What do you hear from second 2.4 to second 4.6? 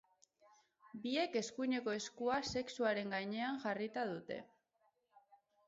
sexuaren gainean jarrita dute.